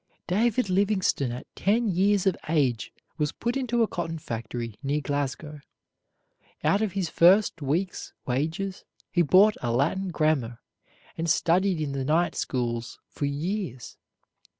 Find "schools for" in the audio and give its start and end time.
12.33-13.25